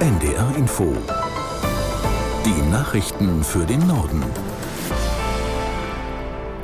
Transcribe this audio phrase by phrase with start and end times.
[0.00, 0.96] NDR Info.
[2.46, 4.24] Die Nachrichten für den Norden.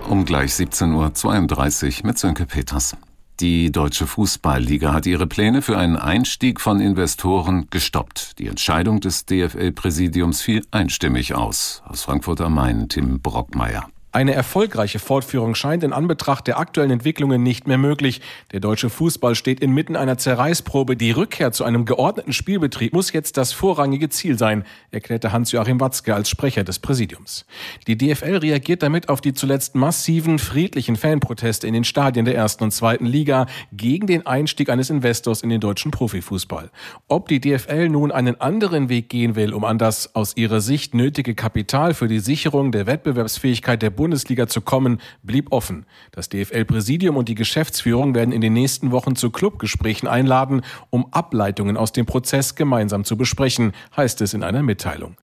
[0.08, 2.96] Um gleich 17.32 Uhr mit Sönke Peters.
[3.38, 8.38] Die Deutsche Fußballliga hat ihre Pläne für einen Einstieg von Investoren gestoppt.
[8.38, 11.82] Die Entscheidung des DFL-Präsidiums fiel einstimmig aus.
[11.84, 13.86] Aus Frankfurt am Main, Tim Brockmeier.
[14.16, 18.22] Eine erfolgreiche Fortführung scheint in Anbetracht der aktuellen Entwicklungen nicht mehr möglich.
[18.50, 20.96] Der deutsche Fußball steht inmitten einer Zerreißprobe.
[20.96, 26.14] Die Rückkehr zu einem geordneten Spielbetrieb muss jetzt das vorrangige Ziel sein, erklärte Hans-Joachim Watzke
[26.14, 27.44] als Sprecher des Präsidiums.
[27.88, 32.64] Die DFL reagiert damit auf die zuletzt massiven friedlichen Fanproteste in den Stadien der ersten
[32.64, 33.44] und zweiten Liga
[33.74, 36.70] gegen den Einstieg eines Investors in den deutschen Profifußball.
[37.06, 40.94] Ob die DFL nun einen anderen Weg gehen will, um an das aus ihrer Sicht
[40.94, 45.84] nötige Kapital für die Sicherung der Wettbewerbsfähigkeit der Bundesliga Bundesliga zu kommen, blieb offen.
[46.12, 51.76] Das DFL-Präsidium und die Geschäftsführung werden in den nächsten Wochen zu Clubgesprächen einladen, um Ableitungen
[51.76, 55.16] aus dem Prozess gemeinsam zu besprechen, heißt es in einer Mitteilung.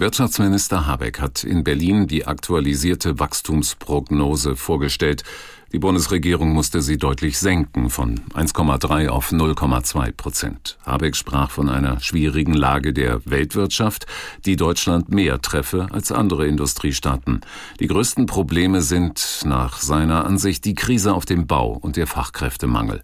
[0.00, 5.24] Wirtschaftsminister Habeck hat in Berlin die aktualisierte Wachstumsprognose vorgestellt.
[5.72, 10.78] Die Bundesregierung musste sie deutlich senken von 1,3 auf 0,2 Prozent.
[10.86, 14.06] Habeck sprach von einer schwierigen Lage der Weltwirtschaft,
[14.44, 17.40] die Deutschland mehr treffe als andere Industriestaaten.
[17.80, 23.02] Die größten Probleme sind nach seiner Ansicht die Krise auf dem Bau und der Fachkräftemangel.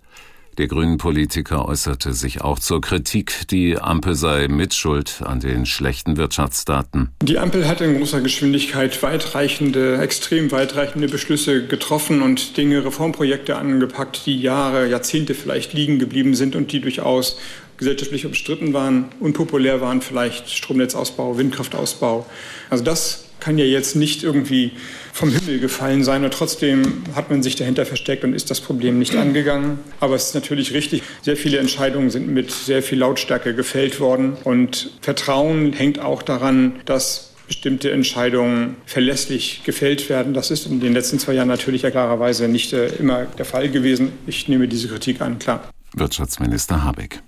[0.58, 6.16] Der grünen Politiker äußerte sich auch zur Kritik, die Ampel sei mitschuld an den schlechten
[6.16, 7.10] Wirtschaftsdaten.
[7.22, 14.26] Die Ampel hat in großer Geschwindigkeit weitreichende, extrem weitreichende Beschlüsse getroffen und Dinge, Reformprojekte angepackt,
[14.26, 17.36] die Jahre, Jahrzehnte vielleicht liegen geblieben sind und die durchaus
[17.76, 22.26] gesellschaftlich umstritten waren, unpopulär waren, vielleicht Stromnetzausbau, Windkraftausbau.
[22.70, 24.72] Also das kann ja jetzt nicht irgendwie
[25.12, 28.98] vom Himmel gefallen sein und trotzdem hat man sich dahinter versteckt und ist das Problem
[28.98, 29.78] nicht angegangen.
[30.00, 34.36] Aber es ist natürlich richtig, sehr viele Entscheidungen sind mit sehr viel Lautstärke gefällt worden
[34.44, 40.34] und Vertrauen hängt auch daran, dass bestimmte Entscheidungen verlässlich gefällt werden.
[40.34, 43.68] Das ist in den letzten zwei Jahren natürlich ja klarerweise nicht äh, immer der Fall
[43.68, 44.12] gewesen.
[44.26, 45.68] Ich nehme diese Kritik an, klar.
[45.94, 47.20] Wirtschaftsminister Habeck.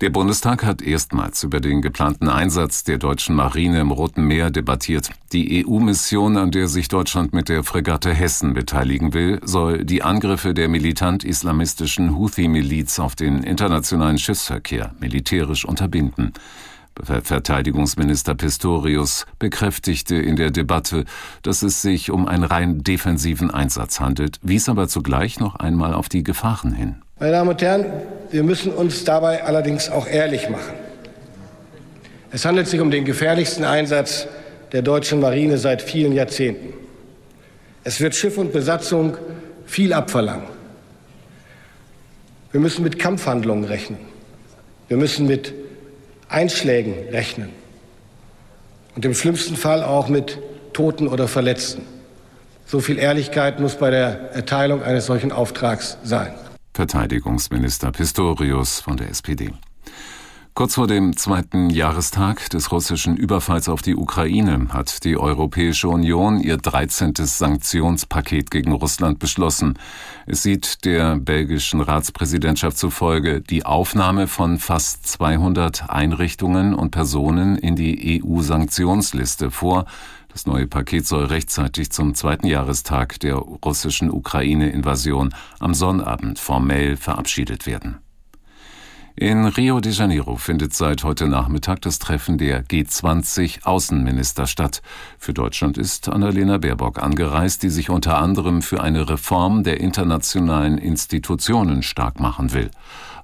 [0.00, 5.10] Der Bundestag hat erstmals über den geplanten Einsatz der deutschen Marine im Roten Meer debattiert.
[5.32, 10.54] Die EU-Mission, an der sich Deutschland mit der Fregatte Hessen beteiligen will, soll die Angriffe
[10.54, 16.32] der militant-islamistischen Houthi-Miliz auf den internationalen Schiffsverkehr militärisch unterbinden.
[17.02, 21.06] Verteidigungsminister Pistorius bekräftigte in der Debatte,
[21.42, 26.08] dass es sich um einen rein defensiven Einsatz handelt, wies aber zugleich noch einmal auf
[26.08, 27.02] die Gefahren hin.
[27.20, 27.86] Meine Damen und Herren,
[28.30, 30.74] wir müssen uns dabei allerdings auch ehrlich machen.
[32.30, 34.28] Es handelt sich um den gefährlichsten Einsatz
[34.70, 36.74] der deutschen Marine seit vielen Jahrzehnten.
[37.82, 39.16] Es wird Schiff und Besatzung
[39.66, 40.46] viel abverlangen.
[42.52, 43.98] Wir müssen mit Kampfhandlungen rechnen.
[44.86, 45.54] Wir müssen mit
[46.28, 47.50] Einschlägen rechnen.
[48.94, 50.38] Und im schlimmsten Fall auch mit
[50.72, 51.82] Toten oder Verletzten.
[52.64, 56.32] So viel Ehrlichkeit muss bei der Erteilung eines solchen Auftrags sein.
[56.78, 59.50] Verteidigungsminister Pistorius von der SPD.
[60.58, 66.40] Kurz vor dem zweiten Jahrestag des russischen Überfalls auf die Ukraine hat die Europäische Union
[66.40, 67.14] ihr 13.
[67.14, 69.78] Sanktionspaket gegen Russland beschlossen.
[70.26, 77.76] Es sieht der belgischen Ratspräsidentschaft zufolge die Aufnahme von fast 200 Einrichtungen und Personen in
[77.76, 79.84] die EU-Sanktionsliste vor,
[80.32, 87.64] das neue Paket soll rechtzeitig zum zweiten Jahrestag der russischen Ukraine-Invasion am Sonnabend formell verabschiedet
[87.64, 87.98] werden.
[89.20, 94.80] In Rio de Janeiro findet seit heute Nachmittag das Treffen der G20 Außenminister statt.
[95.18, 100.78] Für Deutschland ist Annalena Baerbock angereist, die sich unter anderem für eine Reform der internationalen
[100.78, 102.70] Institutionen stark machen will.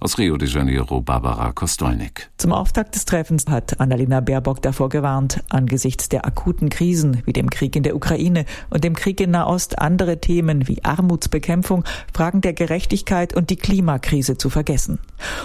[0.00, 2.30] Aus Rio de Janeiro Barbara Kostolnik.
[2.36, 7.48] Zum Auftakt des Treffens hat Annalena Baerbock davor gewarnt, angesichts der akuten Krisen wie dem
[7.50, 12.52] Krieg in der Ukraine und dem Krieg in Nahost andere Themen wie Armutsbekämpfung, Fragen der
[12.52, 14.98] Gerechtigkeit und die Klimakrise zu vergessen.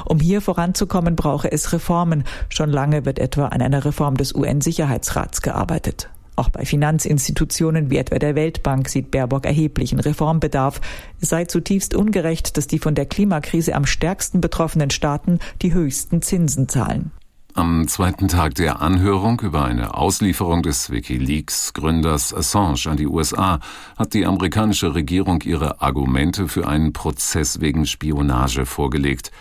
[0.05, 2.23] Um hier voranzukommen, brauche es Reformen.
[2.49, 6.09] Schon lange wird etwa an einer Reform des UN-Sicherheitsrats gearbeitet.
[6.39, 10.79] Auch bei Finanzinstitutionen wie etwa der Weltbank sieht Baerbock erheblichen Reformbedarf.
[11.19, 16.21] Es sei zutiefst ungerecht, dass die von der Klimakrise am stärksten betroffenen Staaten die höchsten
[16.21, 17.11] Zinsen zahlen.
[17.55, 23.59] Am zweiten Tag der Anhörung über eine Auslieferung des Wikileaks-Gründers Assange an die USA
[23.97, 29.31] hat die amerikanische Regierung ihre Argumente für einen Prozess wegen Spionage vorgelegt.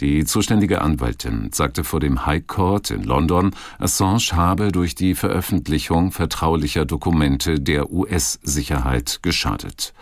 [0.00, 6.10] Die zuständige Anwältin sagte vor dem High Court in London, Assange habe durch die Veröffentlichung
[6.10, 9.92] vertraulicher Dokumente der US-Sicherheit geschadet.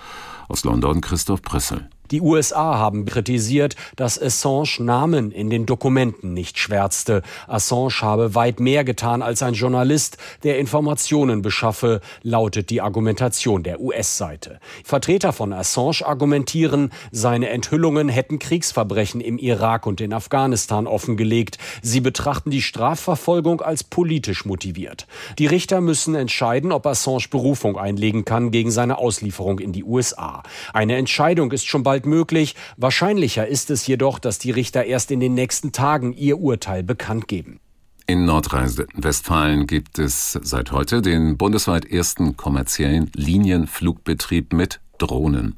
[0.46, 1.90] Aus London Christoph Brüssel.
[2.10, 7.22] Die USA haben kritisiert, dass Assange Namen in den Dokumenten nicht schwärzte.
[7.46, 13.81] Assange habe weit mehr getan als ein Journalist, der Informationen beschaffe, lautet die Argumentation der
[13.81, 14.58] US-Seite.
[14.84, 21.58] Vertreter von Assange argumentieren, seine Enthüllungen hätten Kriegsverbrechen im Irak und in Afghanistan offengelegt.
[21.82, 25.06] Sie betrachten die Strafverfolgung als politisch motiviert.
[25.38, 30.43] Die Richter müssen entscheiden, ob Assange Berufung einlegen kann gegen seine Auslieferung in die USA.
[30.72, 32.54] Eine Entscheidung ist schon bald bald möglich.
[32.76, 37.28] Wahrscheinlicher ist es jedoch, dass die Richter erst in den nächsten Tagen ihr Urteil bekannt
[37.28, 37.60] geben.
[38.06, 45.54] In Nordrhein-Westfalen gibt es seit heute den bundesweit ersten kommerziellen Linienflugbetrieb mit Drohnen.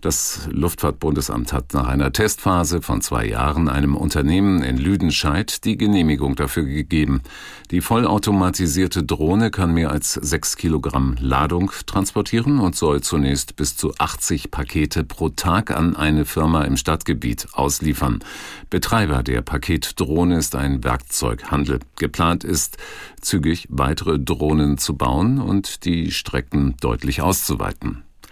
[0.00, 6.36] Das Luftfahrtbundesamt hat nach einer Testphase von zwei Jahren einem Unternehmen in Lüdenscheid die Genehmigung
[6.36, 7.20] dafür gegeben.
[7.70, 13.92] Die vollautomatisierte Drohne kann mehr als sechs Kilogramm Ladung transportieren und soll zunächst bis zu
[13.98, 18.20] 80 Pakete pro Tag an eine Firma im Stadtgebiet ausliefern.
[18.70, 21.80] Betreiber der Paketdrohne ist ein Werkzeughandel.
[21.96, 22.78] Geplant ist,
[23.20, 28.04] zügig weitere Drohnen zu bauen und die Strecken deutlich auszuweiten.